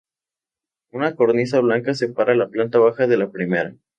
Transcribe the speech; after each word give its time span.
Una 0.99 1.09
cornisa 1.19 1.59
blanca 1.67 1.93
separa 1.93 2.33
la 2.35 2.47
planta 2.49 2.79
baja 2.79 3.05
de 3.05 3.17
la 3.17 3.29
primera. 3.29 3.75